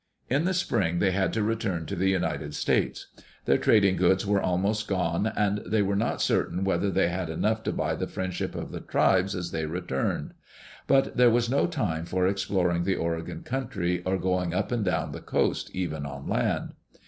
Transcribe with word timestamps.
In 0.31 0.45
the 0.45 0.53
spring 0.55 0.97
they 0.97 1.11
had 1.11 1.31
to 1.33 1.43
return 1.43 1.85
to 1.85 1.95
the 1.95 2.09
United 2.09 2.55
States. 2.55 3.05
Their 3.45 3.59
trading 3.59 3.97
goods 3.97 4.25
were 4.25 4.41
almost 4.41 4.87
gone, 4.87 5.27
and 5.27 5.59
they 5.59 5.83
were 5.83 5.95
not 5.95 6.23
certain 6.23 6.63
whether 6.63 6.89
they 6.89 7.09
had 7.09 7.29
enough 7.29 7.61
to 7.65 7.71
buy 7.71 7.93
the 7.93 8.07
friendship 8.07 8.55
of 8.55 8.71
the 8.71 8.79
tribes 8.79 9.35
as 9.35 9.51
they 9.51 9.67
returned. 9.67 10.33
But 10.87 11.17
there 11.17 11.29
was 11.29 11.51
no 11.51 11.67
time 11.67 12.05
for 12.05 12.25
exploring 12.25 12.83
the 12.83 12.95
Oregon 12.95 13.43
country, 13.43 14.01
or 14.03 14.17
going 14.17 14.55
up 14.55 14.71
and 14.71 14.83
down 14.83 15.11
the 15.11 15.21
coast 15.21 15.69
even 15.71 16.07
on 16.07 16.27
land. 16.27 16.73